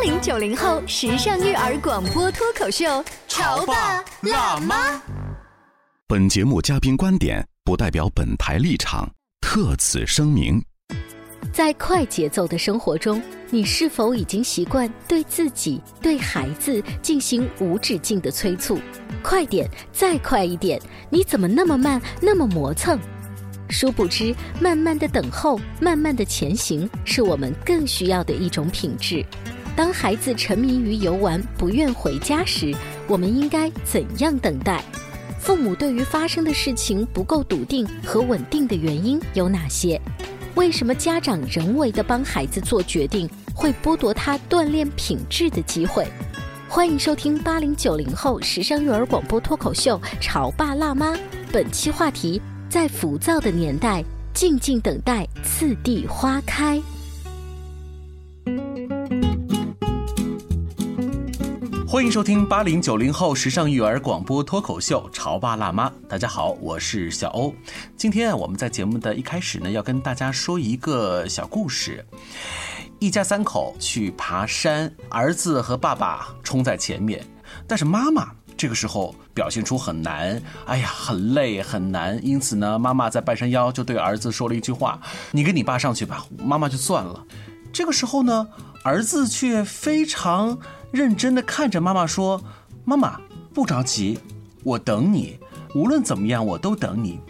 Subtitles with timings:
[0.00, 4.98] 八零九零后时尚育儿广播脱口秀，潮爸辣妈。
[6.08, 9.06] 本节目嘉宾观点不代表本台立场，
[9.42, 10.58] 特此声明。
[11.52, 13.20] 在快节奏的生活中，
[13.50, 18.80] 你是否已经习惯对自己、对孩子进行无止境的催促？
[19.22, 20.80] 快点，再快一点！
[21.10, 22.98] 你怎么那么慢，那么磨蹭？
[23.68, 29.22] 殊不知，慢慢的等候，慢慢的前行，是我们更需要的一种品质。
[29.80, 32.70] 当孩子沉迷于游玩，不愿回家时，
[33.06, 34.84] 我们应该怎样等待？
[35.38, 39.98] 父母对于发生的事情不够笃定和稳定的原因有哪些？
[40.54, 46.06] 为什么家长人为的帮孩子做决定，会剥夺他锻炼品质的机会？
[46.68, 51.14] 欢迎收听八零九零后时尚育儿广播脱口秀《潮爸辣妈》，
[51.50, 56.78] 本期话题：在浮躁的年代，静静等待次第花开。
[61.90, 65.88] 欢迎收听八零九零后时尚育儿广播脱口秀《潮爸辣妈》。
[66.08, 67.52] 大家好，我是小欧。
[67.96, 72.06] 今天啊，我们在节目的一开始呢，要跟大家说一个小故事。
[73.00, 77.26] 一家三口去爬山，儿子和爸爸冲在前面，
[77.66, 82.24] 但是妈妈这个时候表现出很难，哎呀，很累很难。
[82.24, 85.00] 因此呢，妈妈在半山腰就对儿子说了一句话
[85.32, 87.26] ：“你跟你爸上去吧，妈妈就算了。”
[87.74, 88.46] 这个时候呢，
[88.84, 90.56] 儿子却非常。
[90.92, 92.42] 认真的看着妈妈说
[92.84, 93.20] ：“妈妈，
[93.54, 94.18] 不着急，
[94.64, 95.38] 我等你。
[95.74, 97.20] 无论怎么样，我都等你。”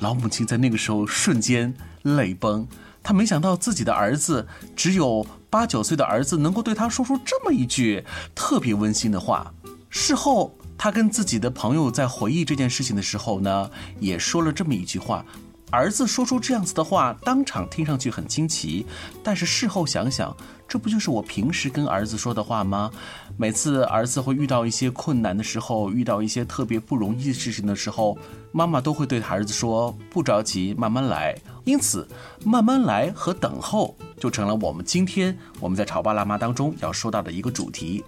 [0.00, 2.66] 老母亲在那个时候瞬间泪崩，
[3.02, 8.04] 她没想到自己的儿子只有八九岁的儿子能够对她说出这么一句
[8.34, 9.52] 特别温馨的话。
[9.90, 13.70] 事后，她跟自己的朋友在回忆这件事情的时候呢，
[14.00, 15.24] 也说了这么一句话。
[15.70, 18.86] 儿子说出这样子的话，当场听上去很惊奇，
[19.22, 20.34] 但是事后想想。
[20.74, 22.90] 这不就是我平时跟儿子说的话吗？
[23.36, 28.18] 每次儿子会遇到一些困难的时候，遇到一些特别不容易的事情的时候，
[28.50, 32.08] 妈妈都会对儿子说：“不着急，慢慢来。”因此，
[32.44, 38.02] 慢慢来和等候就成了我们今天我们在潮爸辣妈当中要说到的一个主题。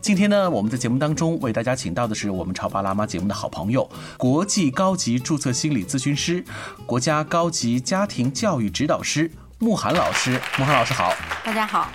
[0.00, 6.42] 今天呢，我们在节目当中为大家请到的是我们潮爸辣妈节目的好朋友，国际高级注册心理咨询师、
[6.86, 9.30] 国家高级家庭教育指导师。
[9.58, 11.88] 慕寒老师，慕寒老师好，大家好。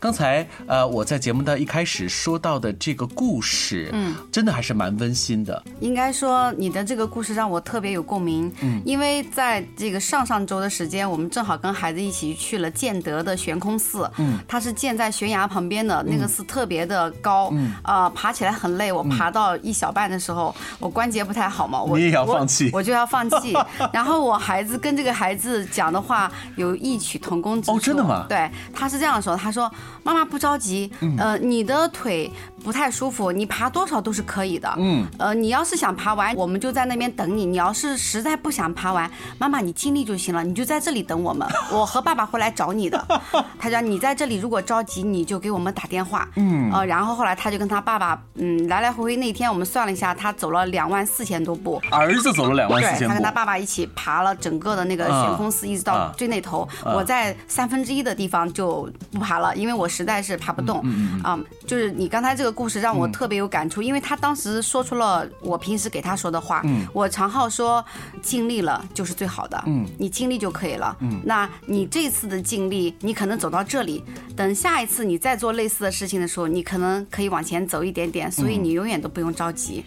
[0.00, 5.60] 刚才呃，我在节目的一开始说到的这个故事，嗯，真的还是蛮温馨的。
[5.80, 18.92] 应该说，你的这个故事让我特别有共鸣，嗯，因为在这个上上周的时间，我们正好跟孩子一起去了建德的悬空寺，嗯，它是建在悬崖旁边的，那个寺特别的高，嗯，啊，爬起来很累。
[18.92, 23.52] 我爬到一小半的时候，我关节不太好嘛，我你也要放弃，我就要放弃。
[23.92, 27.76] 然后我孩子跟这个孩子讲的话有异曲同工之处。
[27.76, 28.26] 哦，真的吗？
[28.28, 29.68] 对，他是这样说，他说。
[30.02, 32.30] 妈妈不着急，呃，你的腿。
[32.62, 34.72] 不太舒服，你爬多少都是可以的。
[34.78, 37.46] 嗯，呃，你要是想爬完，我们就在那边等你。
[37.46, 43.02] 你要是实在不想爬完，妈妈你尽力就行了，你就在这里等我们， 我和爸爸会来找你的。
[43.58, 46.28] 他讲你在这里，如果着急，你就给我们打电话。
[46.34, 51.80] 嗯，呃，然后后来他就跟他爸爸，嗯，来来回回那天我们算了一下，他走了两万四千多步。
[51.90, 53.08] 儿子走了两万四千步。
[53.08, 56.68] 他跟他爸爸一起爬了整个的那个悬空寺，一直到最那头。
[56.84, 60.84] 我在三分之一的地方就不爬了，因为我实在是爬不动。
[61.22, 62.47] 啊，就是你刚才这个。
[62.50, 66.62] 故事让我特别有感触，因为他当时说出了我平时给他说的话。
[66.64, 67.84] 嗯，我常浩说，
[68.22, 69.62] 尽力了就是最好的。
[69.66, 70.96] 嗯，你尽力就可以了。
[71.00, 74.02] 嗯，那你这次的尽力，你可能走到这里，
[74.34, 78.30] 等下一次你再做类似的事情的时候，你可能可以往前走一点点。
[78.32, 79.84] 所以你永远都不用着急。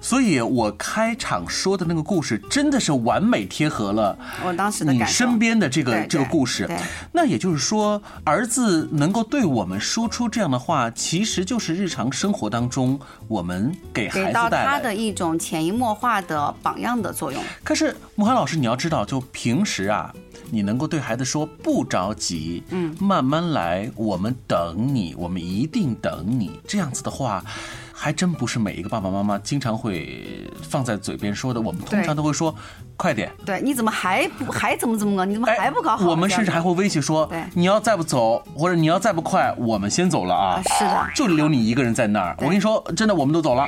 [0.00, 6.68] 所以我开场说的那个故事，真的是完美贴合了我当时的你身边的这个这个故事。
[7.12, 12.03] 那也就是说，儿子能够对我们说出这样的话，其实就是日常。
[12.04, 12.98] 常生活当中
[13.28, 17.42] 我们给孩到子带来他的一种潜移默化的榜样的作用。
[17.62, 20.14] 可是慕寒老师，你要知道，就平时啊，
[20.50, 27.42] 你能够对孩子说不着急，嗯，慢慢来，我们等你，我们一定等你，这样子的话。
[27.96, 32.54] 还真不是每一个爸爸妈妈经常会放在嘴边说的，我们通常都会说，
[32.96, 33.30] 快点。
[33.46, 35.24] 对，你怎么还不还怎么怎么搞？
[35.24, 36.04] 你怎么还不搞好？
[36.06, 40.60] 我们甚至还会威胁说，你要再不走，或者你要再不快，我们先走了啊！
[40.78, 42.36] 是的，就留你一个人在那儿。
[42.40, 43.64] 我跟你说，真的，我们都走了。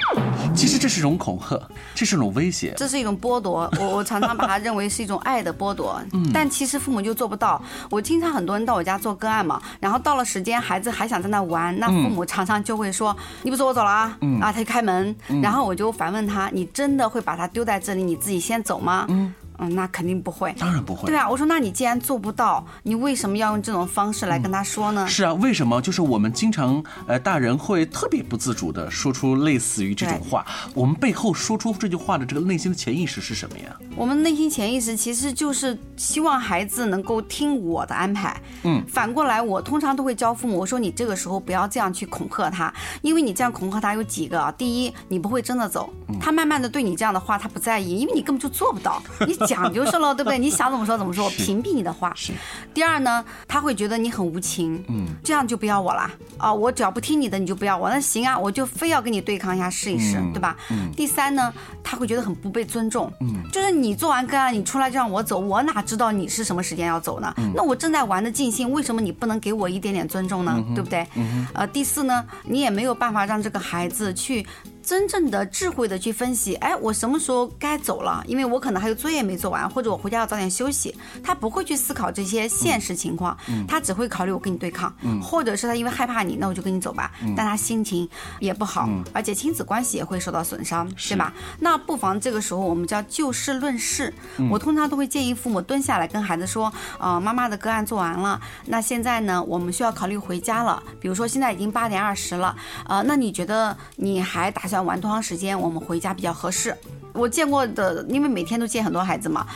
[0.54, 1.60] 其实这是一种恐吓，
[1.94, 3.70] 这是一种威胁，这是一种剥夺。
[3.78, 6.02] 我我常常把它认为是一种爱的剥夺。
[6.12, 7.62] 嗯，但其实父母就做不到。
[7.90, 19.34] 我经常很多人到我家做个案嘛，然后到了时间，孩子还想在那玩，那父母常常就会说：“你不走，我走了啊。”嗯啊，他就开门，然后我就反问他：“你真的会把它丢在这里，你自己先走吗？”嗯。
[19.58, 21.06] 嗯，那肯定不会，当然不会。
[21.06, 25.06] 对啊，我说那你既然做不到，你为什么要用这种方式来跟他说呢？
[25.06, 25.80] 是啊，为什么？
[25.80, 30.44] 就是我们经常，呃，大人会特别不自主的说出类似于这种话。
[30.74, 33.76] 我们背后说出这句话的这个内心的潜意识是什么呀？
[33.96, 38.38] 我们内心潜意识其实就是希望孩子能够听我的安排。
[38.64, 49.02] 嗯，反过来，我通常都会教父母，我说你这个时候不要这样去恐吓他，因为你这样恐吓他有几个啊：第一，你不会真的走，他慢慢的对你这样的话他不在意，因为你根本就做不到。
[49.26, 49.45] 你。
[49.46, 50.38] 讲就是了，对不对？
[50.40, 52.12] 你想怎么说怎么说，我屏蔽你的话。
[52.14, 52.32] 是。
[52.74, 56.52] 第二呢，他会觉得你很无情，嗯，这样就不要我了啊！
[56.52, 57.88] 我只要不听你的，你就不要我。
[57.88, 60.56] 那行啊，我就非要跟你对抗一下，试一试，对吧？
[60.70, 60.90] 嗯。
[60.96, 61.52] 第三呢，
[61.82, 67.32] 他会觉得很不被尊重，嗯，就是你做完个案，你出来就让我走，我哪知道你是什么时间要走呢？
[67.54, 70.62] 那我正在玩的尽兴，为什么你不能给我一点点尊重呢？
[70.74, 71.06] 对不对？
[71.14, 71.46] 嗯。
[71.54, 74.46] 呃，第四呢，你也没有办法让这个孩子去。
[74.86, 78.22] 真正的智慧的去分析，哎，我什么时候该走了？
[78.28, 80.96] 因为我可能还有作业没做完，或者我回家要早点休息。
[81.24, 83.36] 他不会去思考这些现实情况，
[83.66, 87.10] 他只会考虑我跟你对抗，或者是他因为害怕你，那我就跟你走吧。
[87.36, 91.32] 但他心情也不好，而且亲子关系也会受到损伤，对吧？
[91.58, 94.14] 那不妨这个时候我们叫就事论事。
[94.52, 100.80] 我通常都会建议父母蹲下来跟孩子说，呃，妈妈的个案做完了，那现在呢，我们需要考虑回家了。
[101.00, 102.54] 比如说现在已经八点二十了，
[102.86, 104.75] 呃，那你觉得你还打算？
[104.76, 105.58] 要玩多长时间？
[105.58, 106.76] 我们回家比较合适。
[107.12, 109.46] 我见过的，因为每天都见很多孩子嘛。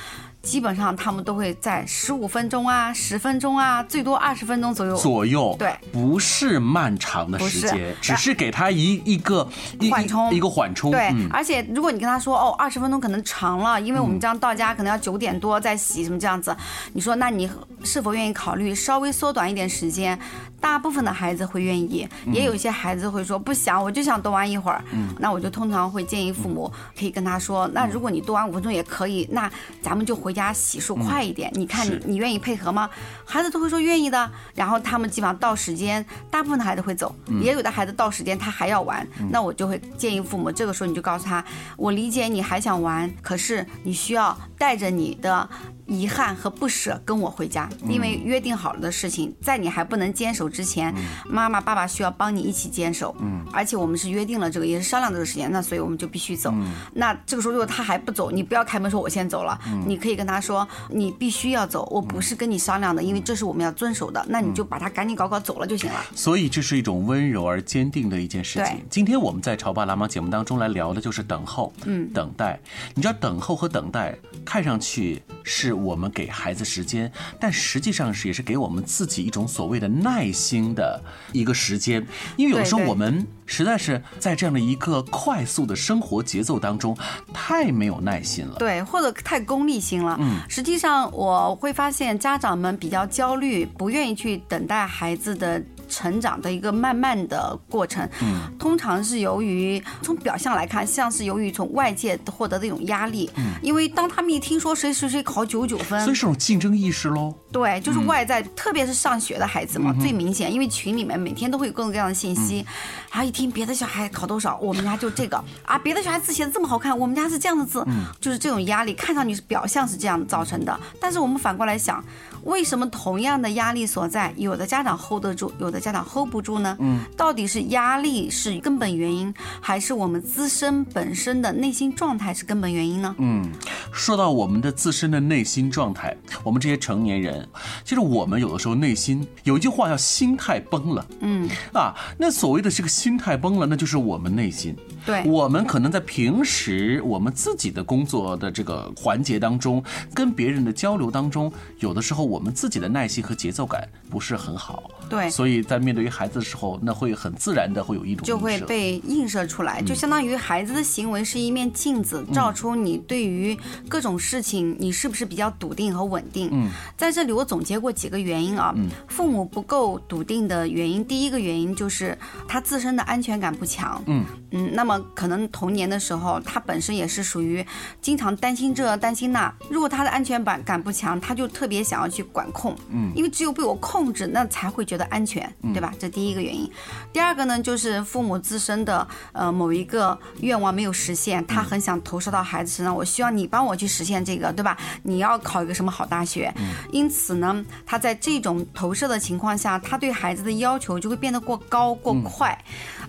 [0.43, 4.97] 基本上他们都会在十五分钟啊、十分钟啊，最多二十分钟左右。
[4.97, 9.47] 左右，对，不是漫长的时间，只是给他一一个
[9.91, 10.91] 缓冲，一个缓冲。
[10.91, 16.57] 对，而且如果你跟他说哦，二十分钟可能长了，因为我们这样到家可能要九点多再洗什么这样子，
[16.95, 17.47] 你说那你
[17.85, 20.19] 是否愿意考虑稍微缩短一点时间？
[20.61, 24.83] 大部分的孩子会愿意，也有一些孩子会说不想，我就想多玩一会儿。
[24.93, 29.51] 嗯，那我就通常会建议父母可以跟他说，那如果你多玩五分钟也可以，那
[29.83, 30.31] 咱们就回。
[30.31, 32.89] 回家洗漱快一点，你看你你愿意配合吗？
[33.25, 41.45] 孩子都会说愿意的，然后他们基本上到时间，大部分的孩子会走，也有的孩子到时间他还要玩，那我就会建议父母，这个时候你就告诉他，
[41.77, 45.51] 我理解你还想玩，可是你需要带着你的。
[45.91, 50.95] 遗憾和不舍跟我回家，因为约定好了的事情，在你还不能坚守之前，
[51.29, 53.15] 妈妈爸爸需要帮你一起坚守。
[53.21, 56.55] 嗯，而且我们是约定了这个，也是商量这个时间，那所以我们就必须走。
[56.95, 64.25] 那这个时候如果他还不走，你不要开门说我先走了，你可以跟他说你必须要走，我不是跟你商量的，因为这是我们要遵守的。
[64.29, 66.01] 那你就把他赶紧搞搞走了就行了。
[66.15, 68.81] 所以这是一种温柔而坚定的一件事情。
[68.89, 72.61] 今天我们在《潮爸辣妈》节目当中来聊的就是等候，嗯，等待。
[72.95, 76.61] 你知道等候和等待看上去是我们给孩子。
[76.71, 77.11] 时间，
[77.41, 82.07] 但实际上是也是给我们自己一种所谓的耐心的一个时间，
[82.37, 86.97] 因为有的时候我们实在是在这样的一个快速的生活节奏当中，
[87.33, 90.17] 太没有耐心了，对，或者太功利心了。
[90.21, 95.61] 嗯，实际上我会发现家长们比较焦虑，不愿意去等待孩子的。
[95.91, 107.35] 成长的一个慢慢的过程，嗯，通常是由于从表象来看，像是由于从外界获得的一种压力，嗯，因为当他们一听说谁谁谁考九九分，所以是种竞争意识喽。
[107.53, 112.65] 对，就是外在，特别是上学的孩子嘛，最明显，因为群里面每天都会有各种各样的信息，
[113.11, 115.43] 然后一听别的小孩考多少，我们家就这个。
[115.65, 117.85] 啊，别的小孩字写的这么好看，我们家是这样的字，
[118.21, 122.03] 就是这种压力，看上去是表象是这样造成的，但是我们反过来想。
[122.45, 126.77] 为什么同样的压力所在，有的家长 hold 得住，有的家长 hold 不住呢？
[126.81, 133.15] 嗯，到底是压力是根本原因，还是我们自身本身的内心状态是根本原因呢？
[133.19, 133.51] 嗯，
[133.93, 137.47] 说到我们的自身的内心状态，我们这些成年人，
[137.85, 141.07] 其实我们有的时候内心有一句话叫心态崩了。
[141.21, 149.83] 嗯，啊，那所谓的这个心态崩了，那就是我们内心对我们可能在平时我们自己的工作的这个环节当中，
[150.15, 154.91] 跟别人的交流当中，有的时候我们自己的耐心和节奏感不是很好。
[155.09, 166.49] 对所以在面对于孩子的时候，那会很自然的会有一种就会被映射出来，就相当于孩子的行为是一面镜子，照出你对于各种事情你是不是比较笃定和稳定。
[166.53, 168.75] 嗯，在这里我总结过几个原因啊，
[169.09, 172.17] 父母不够笃定的原因，第一个原因就是
[172.47, 174.01] 他自身的安全感不强。
[174.07, 177.65] 嗯嗯，那么可能童年的时候，他本身也是属于
[178.01, 182.77] 经常担心这担心那，如果他的安全感感不强，他就特别想要去管控。
[182.91, 185.93] 嗯因为只有被我控制，那才会觉得安全，对吧？
[185.99, 186.71] 这第一个原因。
[187.13, 194.77] 第二个呢，就是父母自身的呃某一个愿望没有实现，他很想投射到孩子身上，我需要你帮我去实现这个，对吧？
[195.03, 196.53] 你要考一个什么好大学？
[196.93, 202.57] 因此呢，他在这种投射的情况下，他对孩子的要求就会变得过高过快，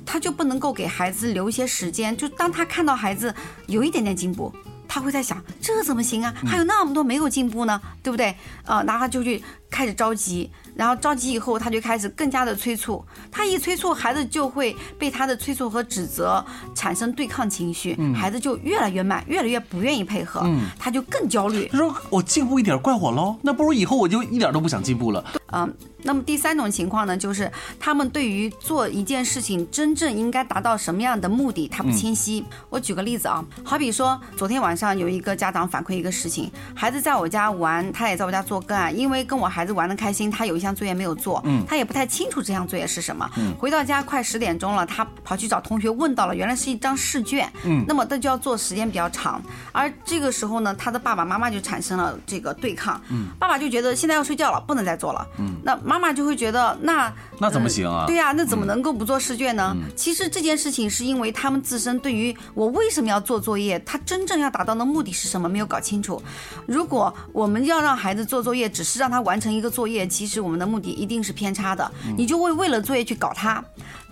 [0.06, 2.16] 他就不能够给孩子留一些时间。
[2.16, 3.34] 就当他看到孩子
[3.68, 4.54] 有一点点进步。
[4.94, 6.34] 他会在想，这怎么行啊？
[6.46, 8.36] 还有那么多没有进步呢，对不对？
[8.66, 13.02] 呃，然后他就去开始着急，然后着急以后，他就开始更加的催促。
[13.32, 20.46] 他一催促，孩子就会被他的催促和指责产生对抗情绪，孩子就越来越慢，越来越不愿意配合，
[20.78, 21.70] 他就更焦虑。
[21.72, 25.24] 他说我进步一点怪我喽，那不如以后我就一点都不想进步了。
[25.52, 32.44] 嗯，那么第三种情况呢，就是他们对于做一件事情真正应该达到什么样的目的，他不清晰。
[32.70, 43.30] 我举个例子啊，好比说昨天晚上有一个家长反馈一个事情，孩子在我家玩，他也在我家做个案，因为跟我孩子玩的开心，他有一项作业没有做，嗯，他也不太清楚这项作业是什么。
[43.38, 49.42] 嗯，回到家快十点钟了，他跑去找同学问到了，原来是一张试卷，嗯，那么他就要做时间比较长，
[49.72, 55.28] 而这个时候呢，他的爸爸妈妈就产生了这个对抗，嗯，爸爸就觉得现在要睡觉了，不能再做了。
[55.64, 59.76] 那妈妈就会觉得，那那怎么行啊呃对呀、那怎么能够不做试卷呢？
[59.96, 66.22] 其实这件事情是因为他们自身对于我为什么要做作业，他真正要达到的目的是什么没有搞清楚。
[66.66, 73.64] 如果我们要让孩子做作业，只是让他完成一个作业，其实我们的目的一定是偏差的，你就会为了作业去搞他。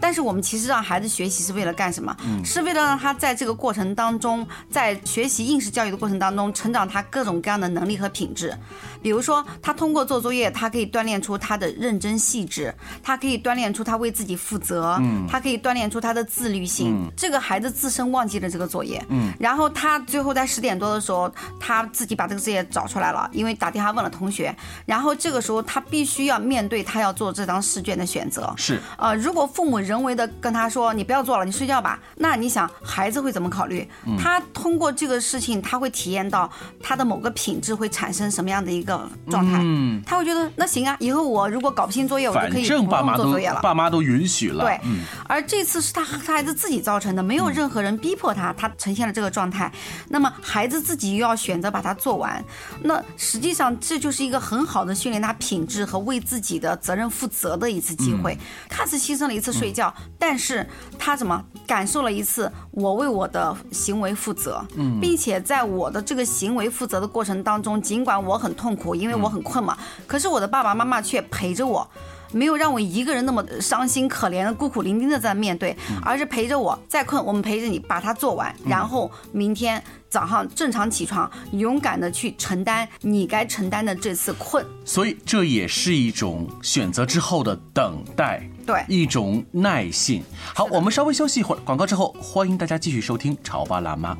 [0.01, 2.15] 但是我们其实让孩子学习是为了干什么？
[2.45, 8.57] 是为了让他在这个过程当中，在学习应试教育的过程当中，成长他各种各样的能力和品质。
[9.01, 12.73] 比如说，他通过做作业，他可以锻炼出他的认真细致，
[13.03, 17.09] 他可以锻炼出他为自己负责，嗯，他可以锻炼出他的自律性。
[17.15, 28.79] 这个孩子自身忘记了这个作业，嗯，然后他最后在十点多的时候，他自己把这个作业找出来了，因为打电话问了同学，然后这个时候他必须要面对他要做这张试卷的选择，是。
[28.97, 33.87] 呃，如果父母人为的跟他说你不要做了，你睡觉吧，那你想孩子会怎么考虑？
[34.17, 36.49] 他通过这个事情，他会体验到
[36.81, 39.59] 他的某个品质会产生什么样的一个状态？
[39.61, 43.59] 嗯，他会觉得那行啊，以后我如果搞不清作业，我就可以不用做作业了。
[43.61, 44.65] 爸妈都允许了。
[44.65, 49.71] 对嗯，而这次是他他孩子自己造成的，没有任何人逼迫他，他呈现了这个状态。
[50.07, 52.43] 那么孩子自己又要选择把它做完，
[52.81, 58.35] 那实际上这就是一个很好的训练他品质和为自己的责任负责的一次机会。
[58.67, 60.67] 看似牺牲了一次睡觉，但是
[60.97, 64.65] 他怎么感受了一次我为我的行为负责，
[64.99, 71.87] 并且在我的这个行为负责的过程当中，尽管我很痛苦，因为我很困嘛，可是我的爸爸妈妈却陪着我。
[72.31, 84.65] 没有让我一个人那么伤心可怜、孤苦伶仃的在面对，而是陪着我，再困我们陪着你把它做完，然后明天早上正常起床，勇敢的去承担你该承担的这次困。
[84.85, 90.23] 所以这也是一种选择之后的等待，对一种耐性。
[90.53, 94.13] 好，我们稍微休息一会儿，广告之后，欢迎大家继续收听《潮爸辣妈》。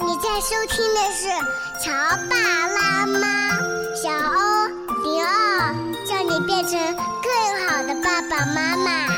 [0.00, 1.28] 你在收听的是
[1.84, 1.92] 《潮
[2.30, 2.36] 爸
[2.68, 3.18] 辣妈》，
[4.00, 4.68] 小欧
[5.02, 5.74] 零二，
[6.46, 9.08] 变成更好的爸爸妈妈。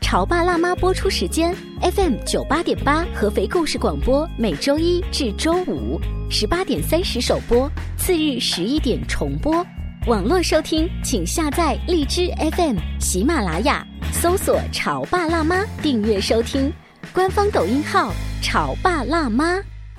[0.14, 5.98] 《潮爸辣妈》播出时间：FM 九八点八合肥故事广播，每周一至周五
[6.30, 9.64] 十八点三十首播，次日十一点重播。
[10.06, 16.70] 网络收听，请下载荔枝 FM、喜马拉雅，搜索“潮爸辣妈”，订阅收听。
[17.12, 19.58] 官方抖音号“潮爸辣妈”。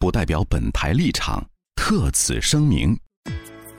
[0.00, 2.98] 不代表本台立场，特此声明。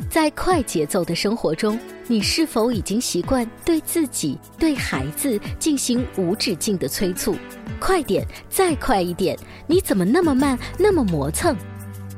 [0.07, 7.35] 在快节奏的生活中，你是否已经习惯对自己、对孩子进行无止境的催促？
[7.79, 9.35] 快点，再快一点！
[9.65, 11.57] 你怎么那么慢，那么磨蹭？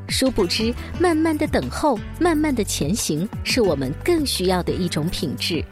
[0.10, 5.64] 殊不知，慢慢的等候，慢慢的前行，是我们更需要的一种品质。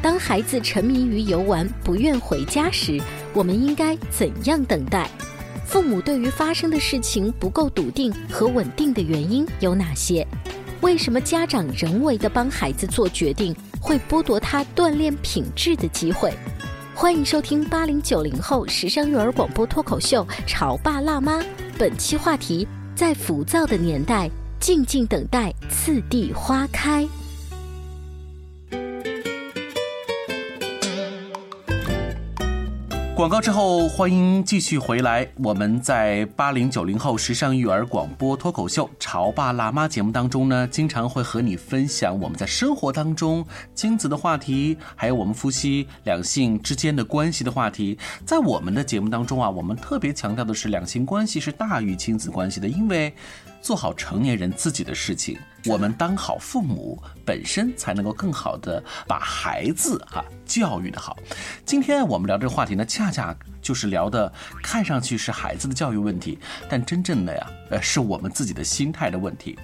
[0.00, 3.02] 当孩子沉迷于游玩，不愿回家时，
[3.34, 5.10] 我们应该怎样等待？
[5.70, 10.26] 父母对于发生的事情不够笃定和稳定的原因有哪些？
[10.80, 16.34] 为什么家长人为的帮孩子做决定，会剥夺他锻炼品质的机会？
[16.92, 21.38] 欢迎收听八零九零后时尚育儿广播脱口秀《潮爸辣妈》，
[21.78, 27.06] 本期话题：在浮躁的年代，静静等待次第花开。
[33.20, 35.28] 广告之后，欢迎继续回来。
[35.44, 47.98] 我们在八零九零后时尚育儿广播脱口秀《潮爸辣妈》节目当中呢，经常会和你分享我们在生活当中亲子的话题，还有我们夫妻两性之间的关系的话题。
[48.24, 53.12] 在我们的节目当中啊，我们特别强调的是两性关系是大于亲子关系的，因为。
[53.62, 55.36] 做好成年人自己的事情，
[55.66, 61.16] 我们当好父母本身才能够更好的把孩子哈教育的好。
[61.66, 66.38] 今天我们聊这个话题呢，恰恰就是聊的看上去是孩子的教育问题，
[66.68, 69.58] 但真正的呀，呃，是我们自己的心态的问题。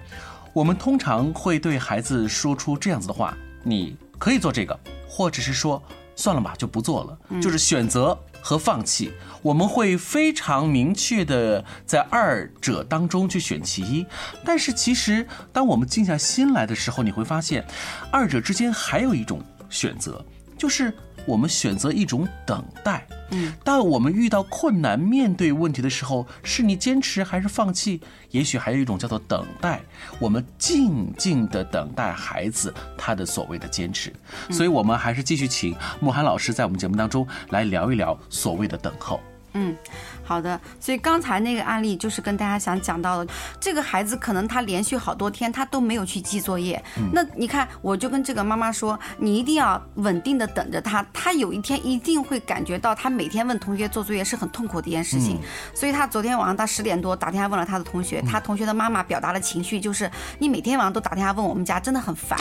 [0.52, 5.82] 我们通常会对孩子说出这样子的话：你可以做这个，或者是说
[6.14, 8.18] 算了吧，就不做了，就是选择。
[8.46, 9.10] 和放弃，
[9.42, 14.06] 我们会非常明确的在二者当中去选其一。
[14.44, 17.66] 但是其实，当我们静下心来的时候，你会发现，
[18.12, 20.24] 二者之间还有一种选择，
[20.56, 20.94] 就是。
[21.26, 28.00] 我们选择一种等待，嗯，当我们遇到困难、面对问题的时候，是你坚持还是放弃？
[28.30, 29.80] 也许还有一种叫做等待，
[30.18, 34.12] 我们静静的等待孩子他的所谓的坚持。
[34.50, 39.20] 所以，我们还是继续请慕寒老师在我们节目当中来聊一聊所谓的等候。
[39.58, 39.74] 嗯，
[40.22, 40.60] 好的。
[40.78, 46.82] 所以刚才那个案例就是跟大家想讲到的，这个孩子可能他连续好多天他都没有去记作业。
[47.10, 55.40] 那你看，我就跟这个妈妈说，你一定要稳定的等着他，他有一天一定会感觉到他每天问同学做作业是很痛苦的一件事情。
[55.74, 62.38] 所以他昨天晚上他十点多打电话问了他的同学，他同学的妈妈表达了情绪，就是你每天晚上都打电话问我们家，真的很烦。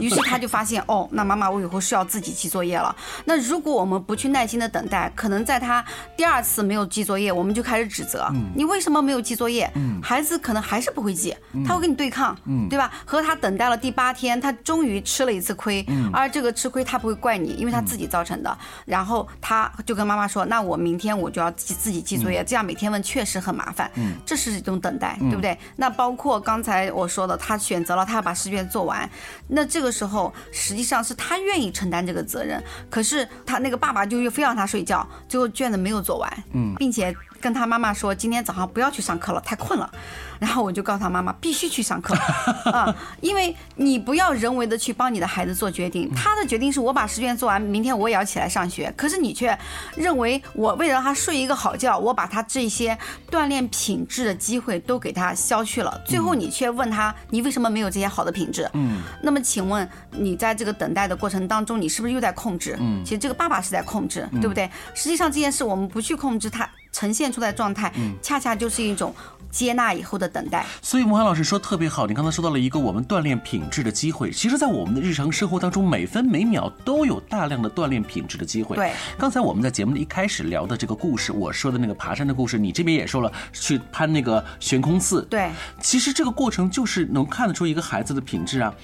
[0.00, 2.96] 于是他就发现，哦，那妈妈我以后是要自己记作业了。
[3.26, 5.84] 那如果我们不去耐心的等待，可能在他
[6.16, 6.29] 第二。
[6.30, 9.68] 第二次没有记作业，我们就开始指责你为什么没有记作业？
[10.00, 12.38] 孩子可能还是不会记，他会跟你对抗，
[12.68, 12.88] 对吧？
[13.04, 18.58] 和他等待了第八天，他终于吃了一次亏，而这个吃亏他不会怪你，因为他自己造成的。
[18.86, 23.90] 然后他就跟妈妈说：“那我明天我就要记自己记作业，这样每天问确实很麻烦。”
[24.24, 25.58] 这是一种等待，对不对？
[25.74, 29.10] 那包括刚才我说的，他选择了他要把试卷做完，
[29.48, 36.19] 那这个时候实际上是他愿意承担这个责任，可是他那个爸爸就又非让他睡觉，最后卷子没有做。
[36.20, 39.90] 完，嗯，并且跟他妈妈说，今天早上不要去上课了，太困了。
[40.40, 42.14] 然后我就告诉他妈妈，必须去上课
[42.72, 48.90] 啊，因为你不要人为的去帮你的孩子做决定，他的决定是我把试卷做完，明天我也要起来上学。
[48.96, 49.56] 可是你却
[49.94, 52.96] 认为我为了让他睡一个好觉，我把他这些
[53.30, 56.00] 锻炼品质的机会都给他消去了。
[56.06, 58.66] 最后你却问他，你为什么没有这些好的品质？
[58.72, 62.78] 嗯，那么请问你在这个等待的过程当中，你是不是又在控制？
[62.80, 64.70] 嗯，其实这个爸爸是在控制，对不对？
[64.94, 66.66] 实际上这件事我们不去控制它。
[67.00, 69.14] 呈现出来状态，恰恰就是一种
[69.50, 70.66] 接纳以后的等待。
[70.82, 74.30] 所以，孟涵老师说特别好，你刚才说到了一个我们锻炼品质的机会。
[74.30, 78.76] 其实，在我们的日常生活当中，每分每秒都有大量的锻炼品质的机会。
[78.76, 85.22] 对，刚才我们在节目的一开始聊的这个故事，我说的那个爬山的故事，你这边也说了去攀那个悬空寺。
[85.30, 88.74] 对，其实这个过程就是能看得出一个孩子的品质啊。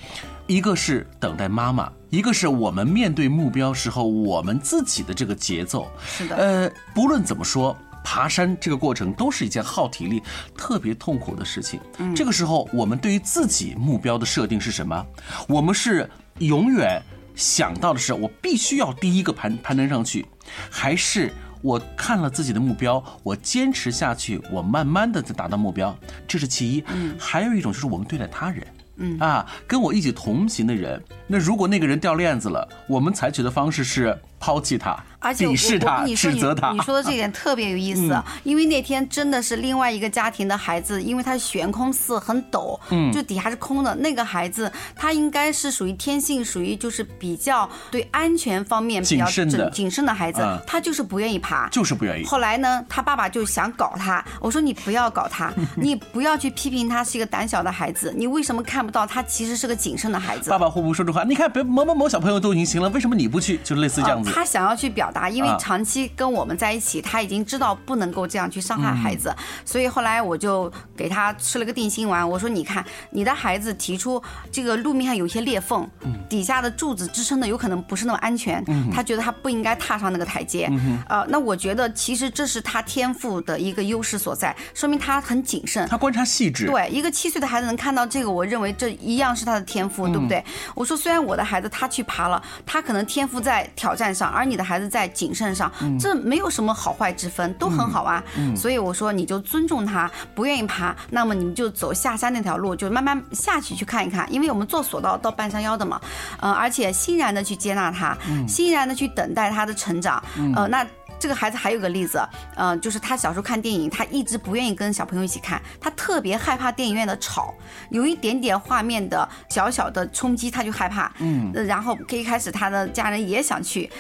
[0.47, 5.91] 一个是等待妈妈，一个是我们面对目标时候我们自己的这个节奏。
[6.07, 7.77] 是的，呃，不论怎么说。
[8.09, 10.23] 爬山这个过程都是一件耗体力、
[10.57, 11.81] 特别痛苦的事情。
[11.99, 15.05] 嗯，这个时候我们对于自己目标的设定是什么？
[15.49, 17.03] 我们是永远
[17.35, 20.25] 想到的是我必须要第一个攀攀登上去，
[20.71, 25.93] 还是我看了自己的目标，我坚持下去，我慢慢的在达到目标？
[26.29, 26.85] 这是其一。
[26.87, 28.65] 嗯，还有一种就是我们对待他人。
[28.99, 34.97] 嗯啊，跟我一起同行的人，那如果那个人掉链子了，我们采取的方式是抛弃他。
[35.19, 43.95] 而且我鄙视他我跟你说指责他你，你说的这点 特别有意思，嗯因为那天真的是另外一个家庭的孩子，因为他悬空寺很陡，嗯就底下是空的。
[43.97, 51.69] 那个孩子他应该是属于天性，属于就是比较对安全方面比较谨慎的谨谨慎的孩子，嗯他就是不愿意爬。
[51.71, 52.25] 就是不愿意。
[52.25, 54.25] 后来呢，他爸爸就想搞他。
[54.41, 58.13] 我说你不要搞他， 你不要去批评他是一个胆小的孩子。
[58.17, 60.51] 你为什么看不到他其实是个谨慎的孩子？
[60.51, 61.25] 爸爸会不会说这话？
[61.25, 63.59] 你看，别某某某小朋友都已经行了，为什么你不去？
[63.65, 64.35] 就类似这样子呃。
[64.35, 72.29] 他想要去表达，因为啊长期跟我们在一起，他已经知道不能够这样去伤害孩子，所以后来我就给他吃了个定心丸。
[72.29, 75.89] 我说，你看，你的孩子提出这个路面上有一些裂缝，
[76.29, 80.71] 底下的柱子支撑的有可能不是那么安全，嗯他觉得他不应该踏上那个台阶。
[81.09, 85.87] 呃，那我觉得其实这是他天赋的一个优势所在，说明他很谨慎。
[85.89, 86.67] 他观察细致。
[86.67, 90.43] 对，一个七岁的孩子能看到这个，我认为这一样是他的天赋，对不对？
[90.75, 98.23] 我说，虽然我的孩子他去爬了，他可能天赋在挑战上，而你的孩子在谨慎上，这没有什么好坏之分，都很好啊。
[98.55, 106.01] 所以我说，你就尊重他，不愿意爬，那么你们就走下山那条路，就慢慢下去去看一看，因为我们坐索道到半山腰的嘛，
[106.39, 110.23] 呃，而且欣然的去接纳他，欣然的去等待他的成长，
[110.55, 110.87] 呃，那。
[111.19, 112.23] 这个孩子还有个例子，
[112.55, 117.55] 呃，就是他小时候看电影，他一直不愿意跟小朋友一起看，他特别害怕电影院的吵，
[117.89, 121.11] 有一点点画面的小小的冲击，他就害怕。
[121.21, 123.91] 嗯呃然后一开始他的家人也想去。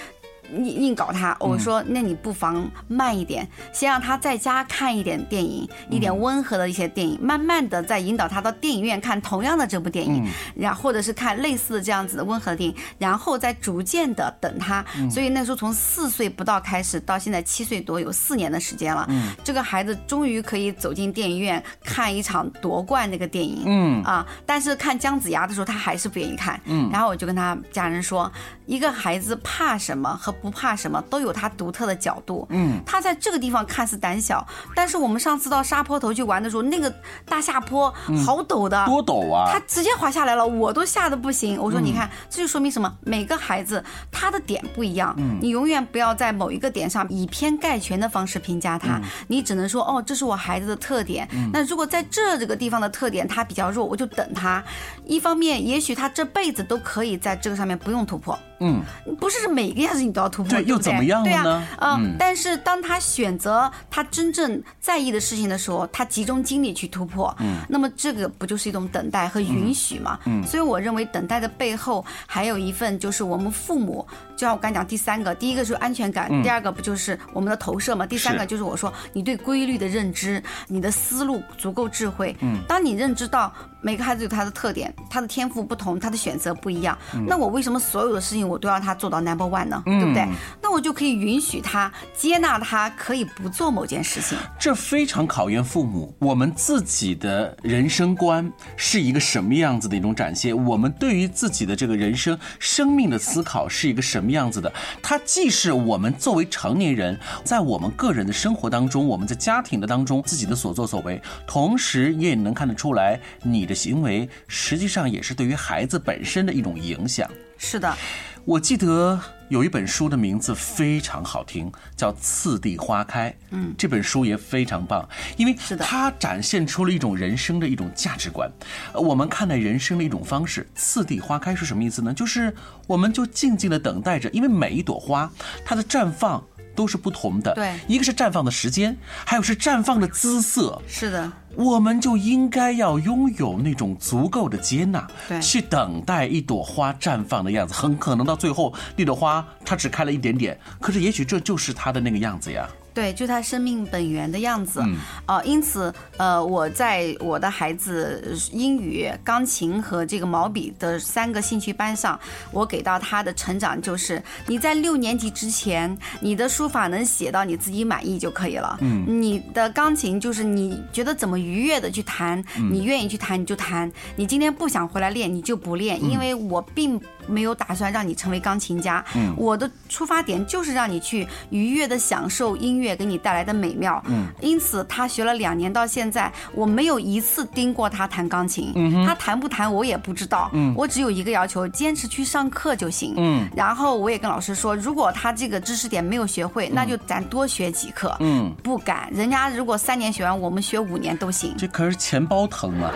[0.54, 14.84] 硬硬搞他，我说那你不妨慢一点，先让他在家看一点电影，一点温和的一些电影，慢慢的再引导他到电影院看同样的这部电影，然后或者是看类似的这样子的温和的电影，然后再逐渐的等他。
[15.10, 19.08] 所以那时候从四岁不到开始，到现在七岁多，有四年的时间了。
[19.42, 23.62] 这个孩子终于可以走进电影院看一场夺冠那个电影。
[23.66, 26.60] 嗯啊，但是看姜子牙的时候，他还是不愿意看。
[26.64, 28.30] 嗯然后我就跟他家人说，
[28.66, 32.46] 一个孩子怕什么和不怕什么都有他独特的角度。
[32.50, 36.92] 嗯他在这个地方看似胆小，但是我们上次到沙坡头去玩的时候，那个
[37.24, 37.92] 大下坡
[38.24, 41.60] 好陡的，多陡啊他直接滑下来了，我都吓得不行。
[41.60, 42.92] 我说嗯你看，这就说明什么？
[43.02, 51.26] 每个孩子他的点不一样，嗯你永远不要在某一个点上以偏概全的方式评价他，你只能说哦，这是我孩子的特点。
[51.32, 54.62] 嗯那如果在这这个地方的特点他比较弱，我就等他。
[55.06, 58.38] 一方面，也许他这辈子都可以在这个上面不用突破。
[58.58, 58.82] 嗯，
[59.20, 60.70] 不是每个样子你都要突破，对对对？
[60.70, 67.56] 又怎么样了对啊呢嗯嗯，但是当他选择他真正在意的事情的时候，他集中精力去突破，嗯。
[67.68, 70.18] 那么这个不就是一种等待和允许吗？
[70.24, 70.42] 嗯。
[70.42, 70.46] 嗯。
[70.46, 78.06] 所以我认为等待的背后还有一份就是我们父母，就像我刚讲第三个，第一个是安全感，嗯第二个不就是我们的投射嘛？
[78.06, 82.36] 第三个就是我说你对规律的认知，你的思路足够智慧。
[82.42, 89.82] 嗯当你认知到每个孩子有他的特点，他的天赋不同，他的选择不一样，嗯那我为什么所有的事情我都要他做到 number one 呢？
[89.86, 90.28] 嗯对不对？
[90.62, 94.36] 那我就可以允许他接纳他可以不做某件事情。
[94.58, 100.54] 这非常考验父母，我们自己的人生观是一个什么样子的一种展现？
[100.66, 104.72] 我们对于自己的这个人生、生命的思考是一个什么样子的？
[105.00, 117.30] 它既是我们作为成年人，在我们个人的生活当中，我们在家庭的当中自己的所作所为，同时也能看得出来，你的行为实际上也是对于孩子本身的一种影响。
[117.56, 117.96] 是的，
[118.44, 123.30] 我记得有一本书的名字非常好听，叫《次第花开》。
[123.50, 128.50] 嗯这本书也非常棒，因为是的它展现出了一种人生的一种价值观，
[128.92, 130.66] 呃我们看待人生的一种方式。
[130.74, 132.12] 次第花开是什么意思呢？
[132.12, 132.52] 就是
[132.86, 135.30] 我们就静静的等待着，因为每一朵花
[135.64, 136.44] 它的绽放
[136.76, 137.52] 都是不同的。
[137.54, 140.80] 对一个是绽放的时间，还有是绽放的姿色。
[140.86, 147.74] 是的，我们就应该要拥有那种足够的接纳，对去等待一朵花绽放的样子。
[147.74, 152.68] 很可能到最后，那朵花它只开了一点点，可是也许这就是它的那个样子呀。
[152.96, 154.80] 对，就他生命本源的样子。
[154.82, 162.18] 嗯呃，因此，呃，我在我的孩子英语、钢琴和这个毛笔的三个兴趣班上，
[162.52, 168.78] 我给到他的成长就是：你在六年级之前，你的书法能写到你自己满意就可以了。
[168.80, 173.92] 嗯你的钢琴就是你觉得怎么愉悦的去弹，嗯你愿意去弹你就弹。
[174.16, 179.04] 你今天不想回来练，你就不练，因为我并没有打算让你成为钢琴家。
[179.14, 184.02] 嗯我的出发点就是让你去愉悦的享受音乐给你带来的美妙。
[184.08, 188.72] 嗯因此他学了两年到现在，我没有一次盯过他弹钢琴。
[188.74, 190.50] 嗯他弹不弹我也不知道。
[190.52, 193.14] 嗯我只有一个要求，坚持去上课就行。
[193.16, 198.14] 嗯然后我也跟老师说，如果他这个知识点没有学会，那就咱多学几课。
[198.20, 201.54] 嗯不敢，人家如果三年学完，我们学五年都行。
[201.56, 202.90] 这可是钱包疼啊！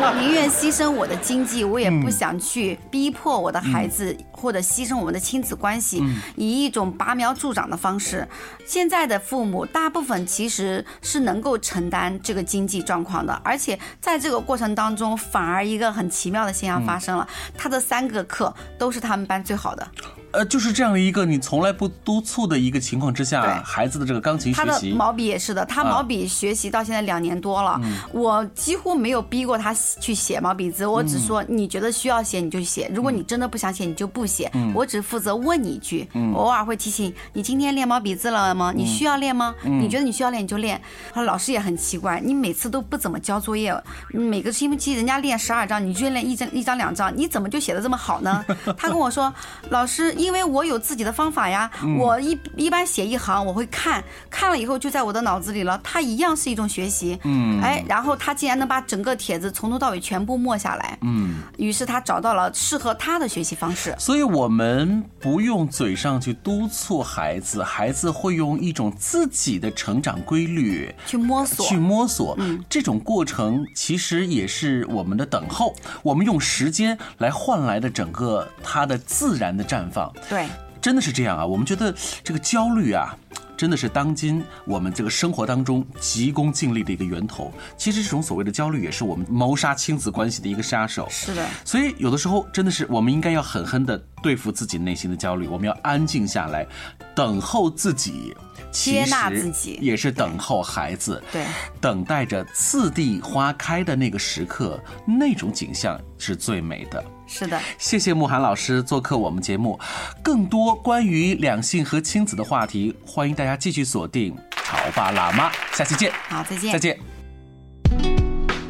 [0.00, 6.02] 我 宁愿牺牲我的经济，我也不想去逼迫迫我的孩子或者牺牲我们的亲子关系，
[6.34, 8.26] 以一种拔苗助长的方式。
[8.64, 19.86] 现在的父母大部分其实是能够承担这个经济状况的，而且在这个过程当中，反而一个很奇妙的现象发生了，他的三个课都是他们班最好的。
[20.32, 27.80] 呃，就是这样一个你从来不督促的一个情况之下，孩子的这个钢琴学习，他的毛笔也是的，他毛笔学习到现在两年多了，
[28.12, 38.70] 我几乎没有逼过他去写毛笔字，我只说你觉得需要写你就写，如果你真的不想写你就不写，我只负责问你一句，偶尔会提醒你今天练毛笔字了吗？
[38.76, 39.54] 你需要练吗？
[39.62, 40.78] 你觉得你需要练你就练。
[41.14, 43.74] 老师也很奇怪，你每次都不怎么交作业，
[44.10, 48.44] 每个星期人家练十二张，你就练一张一张两张，你怎么就写的这么好呢？
[48.76, 49.32] 他跟我说，
[49.70, 50.14] 老师。
[50.18, 57.18] 因为我有自己的方法呀，我一一般写一行，我会看看了以后就在我的脑子里了，它一样是一种学习。
[57.24, 60.98] 嗯，哎，然后他竟然能把整个帖子从头到尾全部默下来。
[61.02, 63.94] 嗯，于是他找到了适合他的学习方式。
[63.98, 72.34] 所以我们不用嘴上去督促孩子，孩子会用一种自己的成长规律去摸索，去摸索。
[72.38, 80.07] 嗯，这种过程其实也是我们的等候，我们用时间来换来的整个他的自然的绽放。
[80.28, 80.46] 对，
[80.80, 81.46] 真的是这样啊！
[81.46, 83.16] 我们觉得这个焦虑啊，
[83.56, 87.52] 真的是当今我们这个生活当中急功近利的一个源头。
[87.76, 91.06] 其实这种所谓的焦虑，也是我们谋杀亲子关系的一个杀手。
[91.10, 96.66] 是的，所以有的时候真的是我们应该要狠狠的对付自己内心的焦虑，我们要安静下来，
[97.14, 98.34] 等候自己。
[98.70, 101.42] 接纳自己，也是等候孩子，对，
[101.80, 107.02] 等待着次第花开的那个时刻，那种景象是最美的。
[107.28, 109.78] 是的，谢谢慕寒老师做客我们节目，
[110.22, 116.10] 更多关于两性和亲子的话题，欢迎大家继续锁定《潮爸辣妈》，下期见。
[116.28, 116.72] 好，再见。
[116.72, 116.98] 再见。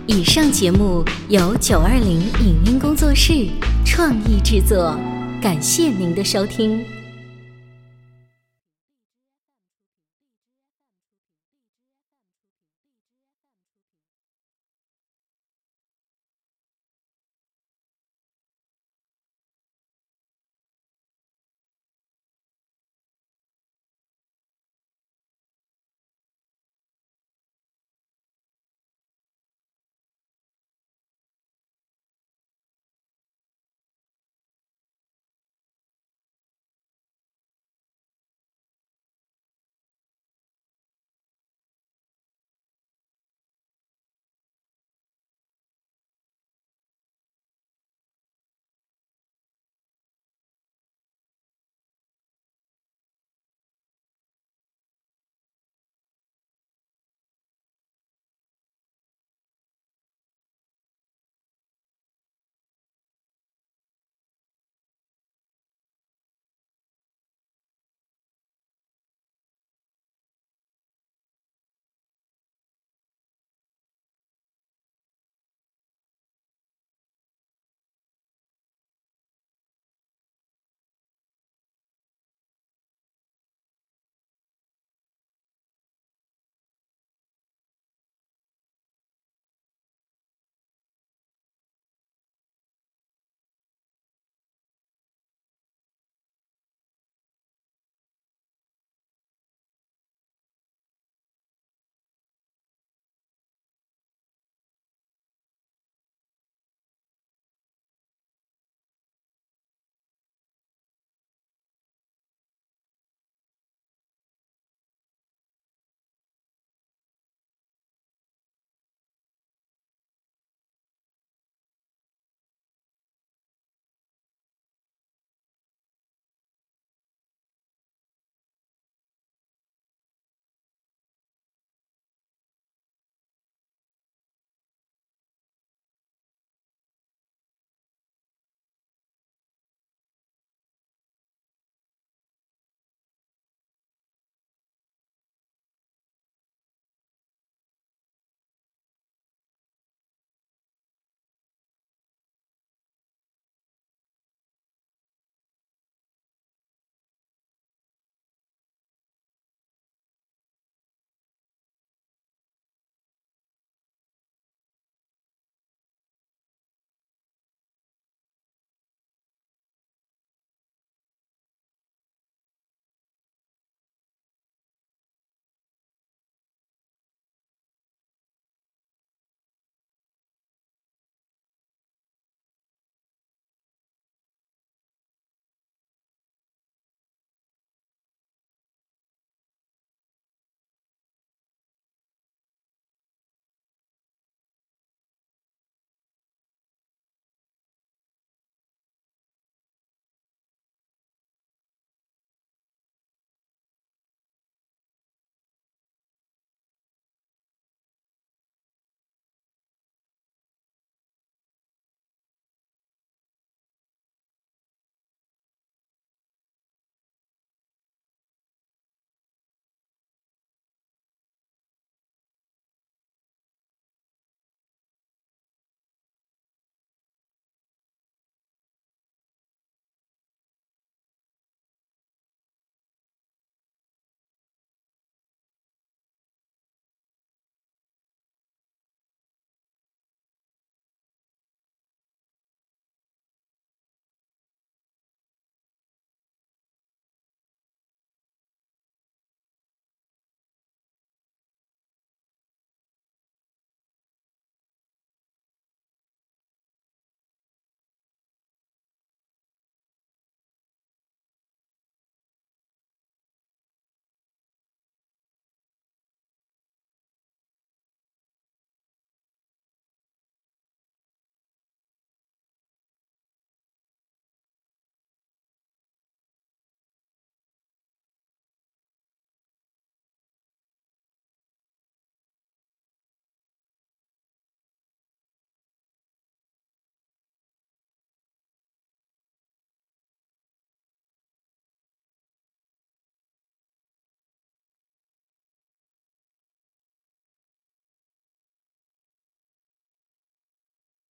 [0.07, 3.49] 以上节目由九二零影音工作室
[3.85, 4.99] 创意制作，
[5.41, 6.98] 感谢您的收听。